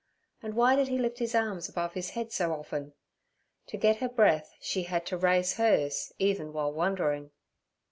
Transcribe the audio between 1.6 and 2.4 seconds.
above his head